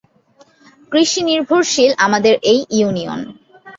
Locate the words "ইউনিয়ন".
2.71-3.19